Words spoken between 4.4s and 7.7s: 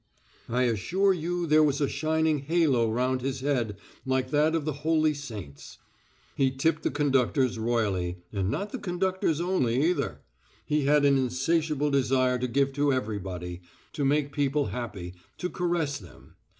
of the holy saints. He tipped the conductors